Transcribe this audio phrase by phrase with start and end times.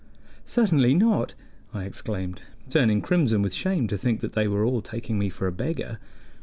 [0.47, 1.35] "Certainly not!"
[1.75, 5.45] I exclaimed, turning crimson with shame to think that they were all taking me for
[5.45, 5.99] a beggar.